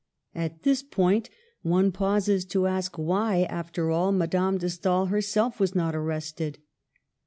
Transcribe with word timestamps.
At 0.33 0.63
this 0.63 0.81
point 0.81 1.29
one 1.61 1.91
pauses 1.91 2.43
to 2.45 2.65
ask 2.65 2.97
why, 2.97 3.43
after 3.43 3.91
all, 3.91 4.11
Madame 4.11 4.57
de 4.57 4.67
Stael 4.67 5.05
herself 5.05 5.59
was 5.59 5.75
not 5.75 5.95
arrested. 5.95 6.57